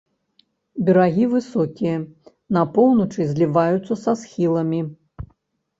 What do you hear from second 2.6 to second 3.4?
поўначы